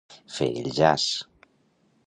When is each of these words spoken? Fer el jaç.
Fer 0.37 0.47
el 0.61 0.71
jaç. 0.79 1.07